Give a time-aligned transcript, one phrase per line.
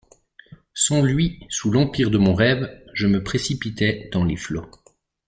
[0.73, 4.65] Sans lui, sous l’empire de mon rêve, je me précipitais dans les flots.